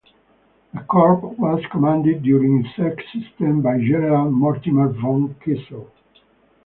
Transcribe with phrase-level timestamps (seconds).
[0.73, 5.91] The Corps was commanded during its existence by General Mortimer von Kessel.